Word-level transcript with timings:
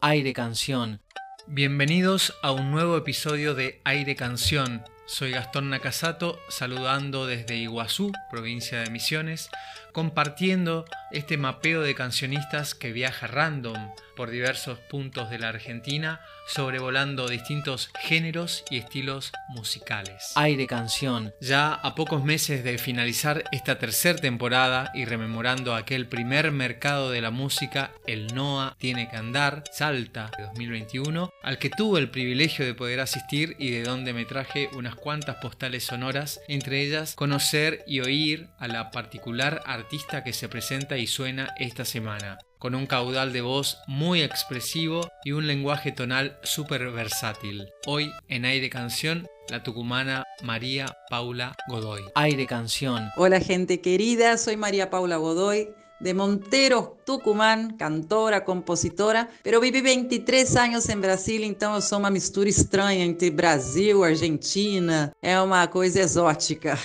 Aire 0.00 0.32
Canción. 0.32 1.00
Bienvenidos 1.48 2.32
a 2.42 2.52
un 2.52 2.70
nuevo 2.70 2.96
episodio 2.96 3.54
de 3.54 3.80
Aire 3.84 4.14
Canción. 4.14 4.84
Soy 5.06 5.32
Gastón 5.32 5.70
Nakasato, 5.70 6.38
saludando 6.48 7.26
desde 7.26 7.56
Iguazú, 7.56 8.12
provincia 8.30 8.80
de 8.80 8.90
Misiones, 8.90 9.50
compartiendo 9.98 10.84
este 11.10 11.36
mapeo 11.36 11.82
de 11.82 11.96
cancionistas 11.96 12.76
que 12.76 12.92
viaja 12.92 13.26
random 13.26 13.90
por 14.14 14.30
diversos 14.30 14.78
puntos 14.78 15.30
de 15.30 15.38
la 15.38 15.48
Argentina, 15.48 16.20
sobrevolando 16.46 17.28
distintos 17.28 17.90
géneros 18.00 18.64
y 18.70 18.78
estilos 18.78 19.32
musicales. 19.48 20.32
Aire 20.34 20.66
Canción. 20.66 21.32
Ya 21.40 21.72
a 21.72 21.94
pocos 21.94 22.24
meses 22.24 22.64
de 22.64 22.78
finalizar 22.78 23.44
esta 23.52 23.78
tercera 23.78 24.18
temporada 24.18 24.90
y 24.94 25.04
rememorando 25.04 25.74
aquel 25.74 26.06
primer 26.06 26.50
mercado 26.50 27.10
de 27.10 27.20
la 27.20 27.30
música, 27.30 27.92
el 28.06 28.34
NOA 28.34 28.76
Tiene 28.78 29.08
que 29.08 29.16
Andar, 29.16 29.64
Salta, 29.72 30.30
de 30.36 30.44
2021, 30.44 31.32
al 31.42 31.58
que 31.58 31.70
tuve 31.70 32.00
el 32.00 32.10
privilegio 32.10 32.64
de 32.64 32.74
poder 32.74 33.00
asistir 33.00 33.56
y 33.58 33.70
de 33.70 33.84
donde 33.84 34.12
me 34.12 34.24
traje 34.24 34.68
unas 34.74 34.96
cuantas 34.96 35.36
postales 35.36 35.84
sonoras, 35.84 36.40
entre 36.48 36.82
ellas 36.82 37.14
conocer 37.14 37.84
y 37.86 38.00
oír 38.00 38.48
a 38.58 38.68
la 38.68 38.90
particular 38.90 39.62
artista 39.64 39.87
que 39.88 40.32
se 40.32 40.48
presenta 40.48 40.98
y 40.98 41.06
suena 41.06 41.54
esta 41.58 41.84
semana, 41.84 42.38
con 42.58 42.74
un 42.74 42.86
caudal 42.86 43.32
de 43.32 43.40
voz 43.40 43.78
muy 43.86 44.22
expresivo 44.22 45.08
y 45.24 45.32
un 45.32 45.46
lenguaje 45.46 45.92
tonal 45.92 46.38
súper 46.42 46.90
versátil. 46.90 47.68
Hoy 47.86 48.12
en 48.28 48.44
Aire 48.44 48.68
Canción, 48.68 49.26
la 49.48 49.62
tucumana 49.62 50.24
María 50.42 50.94
Paula 51.08 51.56
Godoy. 51.68 52.02
Aire 52.16 52.46
Canción. 52.46 53.08
Hola 53.16 53.40
gente 53.40 53.80
querida, 53.80 54.36
soy 54.36 54.58
María 54.58 54.90
Paula 54.90 55.16
Godoy 55.16 55.68
de 56.00 56.14
Monteros, 56.14 56.90
Tucumán, 57.04 57.76
cantora, 57.76 58.44
compositora, 58.44 59.28
pero 59.42 59.58
viví 59.58 59.80
23 59.80 60.56
anos 60.56 60.88
em 60.88 61.00
Brasília, 61.00 61.46
então 61.46 61.74
eu 61.74 61.80
sou 61.80 61.98
uma 61.98 62.10
mistura 62.10 62.48
estranha 62.48 63.04
entre 63.04 63.30
Brasil, 63.30 64.04
Argentina, 64.04 65.12
é 65.22 65.40
uma 65.40 65.66
coisa 65.66 66.00
exótica. 66.00 66.78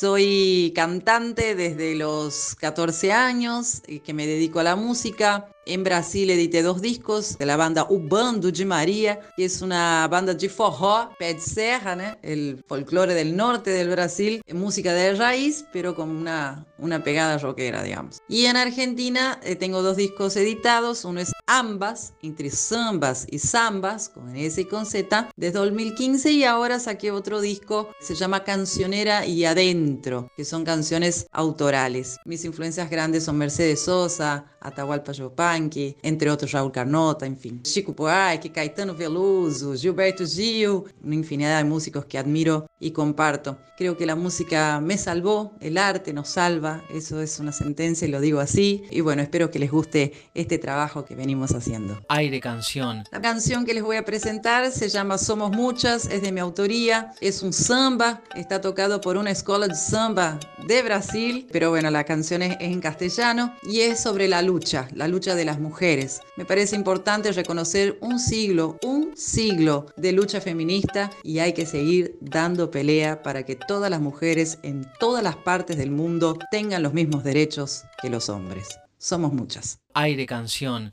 Soy 0.00 0.72
cantante 0.74 1.54
desde 1.54 1.94
los 1.94 2.54
14 2.54 3.12
años, 3.12 3.82
y 3.86 4.00
que 4.00 4.14
me 4.14 4.26
dedico 4.26 4.58
a 4.58 4.62
la 4.62 4.74
música. 4.74 5.50
En 5.66 5.84
Brasil 5.84 6.30
edité 6.30 6.62
dos 6.62 6.80
discos 6.80 7.36
de 7.36 7.44
la 7.44 7.58
banda 7.58 7.86
Ubando 7.90 8.50
de 8.50 8.64
María, 8.64 9.20
que 9.36 9.44
es 9.44 9.60
una 9.60 10.08
banda 10.08 10.32
de 10.32 10.48
forró, 10.48 11.10
pé 11.18 11.34
de 11.34 11.40
serra, 11.40 12.18
el 12.22 12.64
folclore 12.66 13.12
del 13.12 13.36
norte 13.36 13.68
del 13.68 13.90
Brasil, 13.90 14.40
música 14.54 14.94
de 14.94 15.14
raíz, 15.14 15.66
pero 15.70 15.94
con 15.94 16.08
una, 16.08 16.66
una 16.78 17.04
pegada 17.04 17.36
rockera, 17.36 17.82
digamos. 17.82 18.20
Y 18.26 18.46
en 18.46 18.56
Argentina 18.56 19.38
eh, 19.42 19.54
tengo 19.54 19.82
dos 19.82 19.98
discos 19.98 20.34
editados, 20.36 21.04
uno 21.04 21.20
es 21.20 21.30
Ambas, 21.52 22.14
entre 22.22 22.48
zambas 22.48 23.26
y 23.28 23.40
zambas, 23.40 24.08
con 24.08 24.36
S 24.36 24.60
y 24.60 24.66
con 24.66 24.86
Z, 24.86 25.30
desde 25.34 25.58
2015 25.58 26.30
y 26.30 26.44
ahora 26.44 26.78
saqué 26.78 27.10
otro 27.10 27.40
disco, 27.40 27.88
se 28.00 28.14
llama 28.14 28.44
Cancionera 28.44 29.26
y 29.26 29.44
Adentro, 29.44 30.30
que 30.36 30.44
son 30.44 30.62
canciones 30.64 31.26
autorales. 31.32 32.18
Mis 32.24 32.44
influencias 32.44 32.88
grandes 32.88 33.24
son 33.24 33.36
Mercedes 33.36 33.80
Sosa, 33.80 34.44
Atahualpa 34.60 35.10
Yupanqui, 35.10 35.96
entre 36.02 36.30
outros 36.30 36.52
Raul 36.52 36.70
Carnota, 36.70 37.26
enfim. 37.26 37.62
Chico 37.62 37.94
Buarque, 37.94 38.52
Caetano 38.52 38.94
Veloso, 38.94 39.74
Gilberto 39.74 40.24
Gil, 40.24 40.84
una 41.02 41.14
infinidad 41.16 41.58
de 41.58 41.64
músicos 41.64 42.04
que 42.04 42.16
admiro 42.18 42.66
y 42.78 42.92
comparto. 42.92 43.58
Creo 43.76 43.96
que 43.96 44.04
la 44.04 44.14
música 44.14 44.78
me 44.80 44.98
salvó, 44.98 45.56
el 45.60 45.78
arte 45.78 46.12
nos 46.12 46.28
salva, 46.28 46.84
eso 46.92 47.22
es 47.22 47.40
una 47.40 47.50
sentencia 47.50 48.06
y 48.06 48.10
lo 48.10 48.20
digo 48.20 48.38
así. 48.38 48.84
Y 48.90 49.00
bueno, 49.00 49.22
espero 49.22 49.50
que 49.50 49.58
les 49.58 49.70
guste 49.70 50.12
este 50.34 50.58
trabajo 50.58 51.06
que 51.06 51.14
venimos 51.14 51.39
haciendo. 51.48 52.00
Aire 52.08 52.40
Canción. 52.40 53.04
La 53.10 53.20
canción 53.20 53.64
que 53.64 53.74
les 53.74 53.82
voy 53.82 53.96
a 53.96 54.04
presentar 54.04 54.70
se 54.70 54.88
llama 54.88 55.18
Somos 55.18 55.50
Muchas, 55.50 56.06
es 56.06 56.22
de 56.22 56.32
mi 56.32 56.40
autoría, 56.40 57.12
es 57.20 57.42
un 57.42 57.52
samba, 57.52 58.22
está 58.34 58.60
tocado 58.60 59.00
por 59.00 59.16
una 59.16 59.30
escuela 59.30 59.66
de 59.66 59.74
samba 59.74 60.38
de 60.66 60.82
Brasil, 60.82 61.46
pero 61.50 61.70
bueno, 61.70 61.90
la 61.90 62.04
canción 62.04 62.42
es 62.42 62.56
en 62.60 62.80
castellano 62.80 63.54
y 63.62 63.80
es 63.80 64.00
sobre 64.00 64.28
la 64.28 64.42
lucha, 64.42 64.88
la 64.94 65.08
lucha 65.08 65.34
de 65.34 65.44
las 65.44 65.58
mujeres. 65.58 66.20
Me 66.36 66.44
parece 66.44 66.76
importante 66.76 67.32
reconocer 67.32 67.98
un 68.00 68.18
siglo, 68.18 68.78
un 68.82 69.16
siglo 69.16 69.86
de 69.96 70.12
lucha 70.12 70.40
feminista 70.40 71.10
y 71.22 71.38
hay 71.38 71.52
que 71.52 71.66
seguir 71.66 72.16
dando 72.20 72.70
pelea 72.70 73.22
para 73.22 73.44
que 73.44 73.56
todas 73.56 73.90
las 73.90 74.00
mujeres 74.00 74.58
en 74.62 74.86
todas 74.98 75.22
las 75.22 75.36
partes 75.36 75.76
del 75.76 75.90
mundo 75.90 76.38
tengan 76.50 76.82
los 76.82 76.92
mismos 76.92 77.24
derechos 77.24 77.84
que 78.00 78.10
los 78.10 78.28
hombres. 78.28 78.78
Somos 79.02 79.32
muchas. 79.32 79.78
Aire 79.94 80.26
canción. 80.26 80.92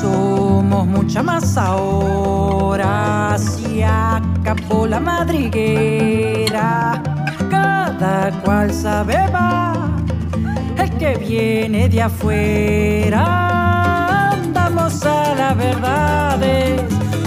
Somos 0.00 0.86
mucha 0.86 1.22
más 1.22 1.58
ahora, 1.58 3.36
si 3.38 3.82
acabó 3.82 4.86
la 4.86 4.98
madriguera 4.98 7.02
cada 7.50 8.30
cual 8.40 8.72
sabe 8.72 9.30
más. 9.30 9.90
El 10.78 10.90
que 10.96 11.16
viene 11.16 11.90
de 11.90 12.00
afuera, 12.00 13.20
andamos 14.30 15.04
a 15.04 15.34
la 15.34 15.52
verdad, 15.52 16.40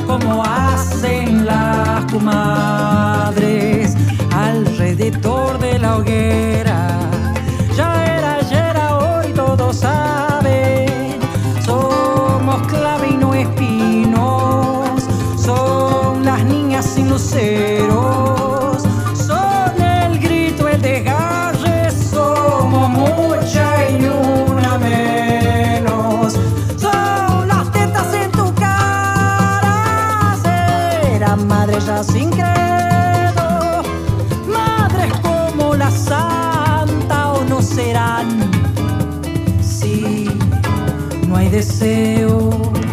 como 0.07 0.44
hacen 0.44 1.46
las 1.46 2.12
comadres 2.12 3.96
alrededor 4.34 5.59
de 5.59 5.78
la 5.78 5.97
hoguera. 5.97 6.66
No 41.38 41.42
hay 41.42 42.87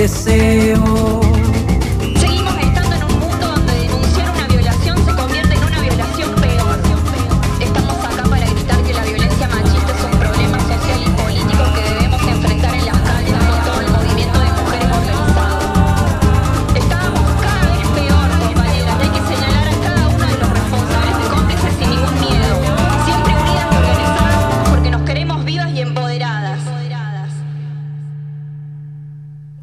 aconteceu. 0.00 0.99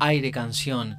Aire 0.08 0.32
Canción. 0.32 0.96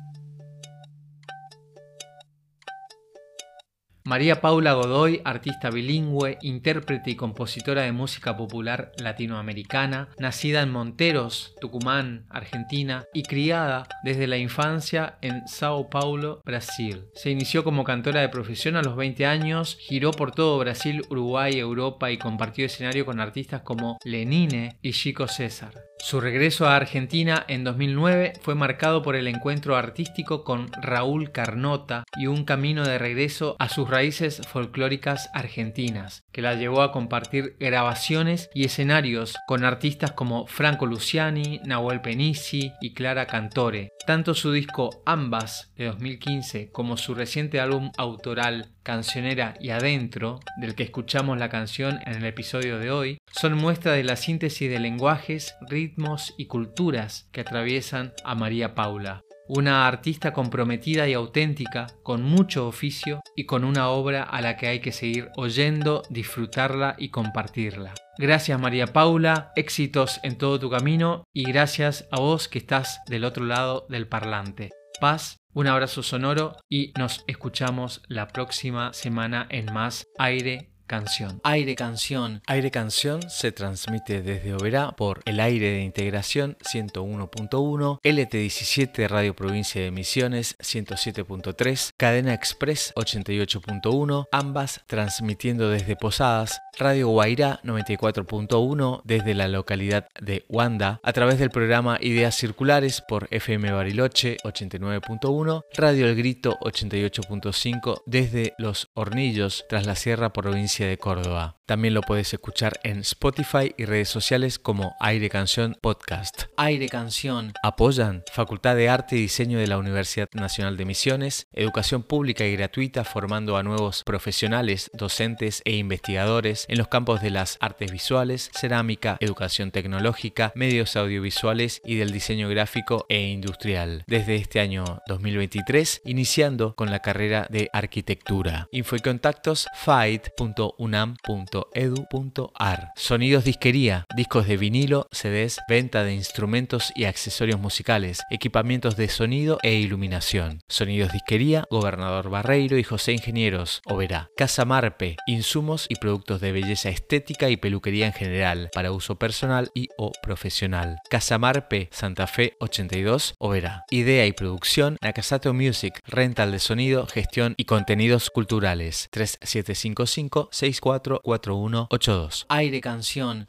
María 4.04 4.42
Paula 4.42 4.74
Godoy, 4.74 5.22
artista 5.24 5.70
bilingüe, 5.70 6.36
intérprete 6.42 7.12
y 7.12 7.16
compositora 7.16 7.84
de 7.84 7.92
música 7.92 8.36
popular 8.36 8.92
latinoamericana, 8.98 10.10
nacida 10.18 10.60
en 10.60 10.70
Monteros, 10.72 11.54
Tucumán, 11.58 12.26
Argentina, 12.28 13.06
y 13.14 13.22
criada 13.22 13.88
desde 14.04 14.26
la 14.26 14.36
infancia 14.36 15.16
en 15.22 15.48
Sao 15.48 15.88
Paulo, 15.88 16.42
Brasil. 16.44 17.06
Se 17.14 17.30
inició 17.30 17.64
como 17.64 17.84
cantora 17.84 18.20
de 18.20 18.28
profesión 18.28 18.76
a 18.76 18.82
los 18.82 18.94
20 18.94 19.24
años, 19.24 19.78
giró 19.80 20.10
por 20.10 20.32
todo 20.32 20.58
Brasil, 20.58 21.02
Uruguay, 21.08 21.58
Europa 21.58 22.10
y 22.10 22.18
compartió 22.18 22.66
escenario 22.66 23.06
con 23.06 23.20
artistas 23.20 23.62
como 23.62 23.96
Lenine 24.04 24.76
y 24.82 24.92
Chico 24.92 25.26
César. 25.28 25.87
Su 26.00 26.20
regreso 26.20 26.66
a 26.66 26.76
Argentina 26.76 27.44
en 27.48 27.64
2009 27.64 28.34
fue 28.40 28.54
marcado 28.54 29.02
por 29.02 29.16
el 29.16 29.26
encuentro 29.26 29.76
artístico 29.76 30.44
con 30.44 30.70
Raúl 30.80 31.32
Carnota 31.32 32.04
y 32.16 32.28
un 32.28 32.44
camino 32.44 32.86
de 32.86 32.98
regreso 32.98 33.56
a 33.58 33.68
sus 33.68 33.90
raíces 33.90 34.40
folclóricas 34.46 35.28
argentinas, 35.34 36.24
que 36.32 36.40
la 36.40 36.54
llevó 36.54 36.82
a 36.82 36.92
compartir 36.92 37.56
grabaciones 37.58 38.48
y 38.54 38.64
escenarios 38.64 39.36
con 39.46 39.64
artistas 39.64 40.12
como 40.12 40.46
Franco 40.46 40.86
Luciani, 40.86 41.60
Nahuel 41.64 42.00
Penisi 42.00 42.72
y 42.80 42.94
Clara 42.94 43.26
Cantore. 43.26 43.92
Tanto 44.08 44.32
su 44.32 44.52
disco 44.52 45.02
Ambas 45.04 45.70
de 45.76 45.84
2015 45.84 46.72
como 46.72 46.96
su 46.96 47.14
reciente 47.14 47.60
álbum 47.60 47.92
autoral 47.98 48.70
Cancionera 48.82 49.52
y 49.60 49.68
Adentro, 49.68 50.40
del 50.56 50.74
que 50.74 50.82
escuchamos 50.82 51.36
la 51.36 51.50
canción 51.50 52.00
en 52.06 52.14
el 52.14 52.24
episodio 52.24 52.78
de 52.78 52.90
hoy, 52.90 53.18
son 53.30 53.58
muestra 53.58 53.92
de 53.92 54.04
la 54.04 54.16
síntesis 54.16 54.70
de 54.70 54.78
lenguajes, 54.78 55.56
ritmos 55.68 56.34
y 56.38 56.46
culturas 56.46 57.28
que 57.32 57.42
atraviesan 57.42 58.14
a 58.24 58.34
María 58.34 58.74
Paula 58.74 59.24
una 59.48 59.86
artista 59.86 60.32
comprometida 60.32 61.08
y 61.08 61.14
auténtica, 61.14 61.86
con 62.02 62.22
mucho 62.22 62.68
oficio 62.68 63.20
y 63.34 63.46
con 63.46 63.64
una 63.64 63.88
obra 63.88 64.22
a 64.22 64.40
la 64.40 64.56
que 64.56 64.68
hay 64.68 64.80
que 64.80 64.92
seguir 64.92 65.30
oyendo, 65.36 66.02
disfrutarla 66.10 66.94
y 66.98 67.08
compartirla. 67.08 67.94
Gracias 68.18 68.60
María 68.60 68.88
Paula, 68.88 69.52
éxitos 69.56 70.20
en 70.22 70.38
todo 70.38 70.58
tu 70.58 70.70
camino 70.70 71.24
y 71.32 71.44
gracias 71.44 72.06
a 72.10 72.20
vos 72.20 72.48
que 72.48 72.58
estás 72.58 73.00
del 73.06 73.24
otro 73.24 73.44
lado 73.44 73.86
del 73.88 74.08
parlante. 74.08 74.70
Paz, 75.00 75.36
un 75.54 75.66
abrazo 75.66 76.02
sonoro 76.02 76.56
y 76.68 76.92
nos 76.98 77.24
escuchamos 77.26 78.02
la 78.08 78.28
próxima 78.28 78.92
semana 78.92 79.46
en 79.50 79.72
más 79.72 80.06
aire 80.18 80.72
Canción. 80.88 81.40
Aire 81.44 81.76
Canción. 81.76 82.42
Aire 82.46 82.70
Canción 82.72 83.20
se 83.30 83.52
transmite 83.52 84.22
desde 84.22 84.54
Oberá 84.54 84.90
por 84.92 85.20
el 85.26 85.38
aire 85.38 85.70
de 85.70 85.82
integración 85.82 86.56
101.1, 86.60 88.00
LT17 88.02 89.06
Radio 89.06 89.36
Provincia 89.36 89.82
de 89.82 89.90
Misiones 89.90 90.56
107.3, 90.58 91.92
Cadena 91.96 92.34
Express 92.34 92.92
88.1, 92.96 94.26
ambas 94.32 94.80
transmitiendo 94.86 95.68
desde 95.68 95.94
Posadas, 95.94 96.60
Radio 96.78 97.08
Guairá 97.08 97.60
94.1 97.62 99.02
desde 99.04 99.34
la 99.34 99.48
localidad 99.48 100.08
de 100.20 100.44
Huanda, 100.48 101.00
a 101.02 101.12
través 101.12 101.38
del 101.38 101.50
programa 101.50 101.98
Ideas 102.00 102.34
Circulares 102.34 103.02
por 103.06 103.28
FM 103.30 103.70
Bariloche 103.72 104.38
89.1, 104.44 105.64
Radio 105.76 106.06
El 106.06 106.16
Grito 106.16 106.56
88.5 106.60 108.02
desde 108.06 108.54
Los 108.56 108.88
Hornillos, 108.94 109.66
tras 109.68 109.86
la 109.86 109.94
Sierra 109.94 110.32
Provincia 110.32 110.77
de 110.86 110.98
Córdoba. 110.98 111.56
También 111.66 111.94
lo 111.94 112.02
puedes 112.02 112.32
escuchar 112.32 112.80
en 112.84 113.00
Spotify 113.00 113.74
y 113.76 113.84
redes 113.84 114.08
sociales 114.08 114.58
como 114.58 114.94
Aire 115.00 115.28
Canción 115.28 115.76
Podcast. 115.80 116.44
Aire 116.56 116.88
Canción. 116.88 117.52
Apoyan 117.62 118.24
Facultad 118.32 118.76
de 118.76 118.88
Arte 118.88 119.16
y 119.16 119.22
Diseño 119.22 119.58
de 119.58 119.66
la 119.66 119.78
Universidad 119.78 120.28
Nacional 120.32 120.76
de 120.76 120.84
Misiones, 120.84 121.47
educación 121.58 122.02
pública 122.02 122.46
y 122.46 122.56
gratuita 122.56 123.04
formando 123.04 123.56
a 123.56 123.62
nuevos 123.62 124.02
profesionales, 124.04 124.90
docentes 124.94 125.62
e 125.64 125.76
investigadores 125.76 126.64
en 126.68 126.78
los 126.78 126.88
campos 126.88 127.20
de 127.20 127.30
las 127.30 127.58
artes 127.60 127.92
visuales, 127.92 128.50
cerámica, 128.54 129.16
educación 129.20 129.70
tecnológica, 129.70 130.52
medios 130.54 130.96
audiovisuales 130.96 131.82
y 131.84 131.96
del 131.96 132.12
diseño 132.12 132.48
gráfico 132.48 133.06
e 133.08 133.28
industrial. 133.28 134.04
Desde 134.06 134.36
este 134.36 134.60
año 134.60 135.00
2023, 135.08 136.02
iniciando 136.04 136.74
con 136.74 136.90
la 136.90 137.00
carrera 137.00 137.46
de 137.50 137.68
arquitectura. 137.72 138.68
Info 138.72 138.96
y 138.96 139.00
contactos 139.00 139.68
fight.com 139.74 140.88
unam.edu.ar. 140.88 142.92
Sonidos 142.96 143.44
Disquería, 143.44 144.06
discos 144.16 144.46
de 144.46 144.56
vinilo, 144.56 145.08
CDs, 145.12 145.58
venta 145.68 146.04
de 146.04 146.14
instrumentos 146.14 146.92
y 146.94 147.04
accesorios 147.04 147.60
musicales, 147.60 148.20
equipamientos 148.30 148.96
de 148.96 149.08
sonido 149.08 149.58
e 149.62 149.74
iluminación. 149.74 150.60
Sonidos 150.68 151.12
Disquería, 151.12 151.47
Gobernador 151.70 152.30
Barreiro 152.30 152.78
y 152.78 152.84
José 152.84 153.12
Ingenieros, 153.12 153.80
Oberá. 153.86 154.30
Casa 154.36 154.64
Marpe, 154.64 155.16
insumos 155.26 155.86
y 155.88 155.96
productos 155.96 156.40
de 156.40 156.52
belleza 156.52 156.90
estética 156.90 157.48
y 157.48 157.56
peluquería 157.56 158.06
en 158.06 158.12
general, 158.12 158.70
para 158.74 158.92
uso 158.92 159.16
personal 159.16 159.70
y 159.74 159.88
o 159.96 160.12
profesional. 160.22 160.98
Casa 161.08 161.38
Marpe, 161.38 161.88
Santa 161.90 162.26
Fe 162.26 162.56
82, 162.60 163.34
Oberá. 163.38 163.84
Idea 163.90 164.26
y 164.26 164.32
producción, 164.32 164.98
Nakasato 165.00 165.54
Music, 165.54 166.00
rental 166.06 166.52
de 166.52 166.58
sonido, 166.58 167.06
gestión 167.06 167.54
y 167.56 167.64
contenidos 167.64 168.30
culturales. 168.30 169.08
3755 169.10 170.48
644182. 170.52 172.46
Aire 172.48 172.80
Canción 172.80 173.46